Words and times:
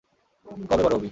কবে 0.69 0.83
বড় 0.83 0.93
হবি? 0.93 0.99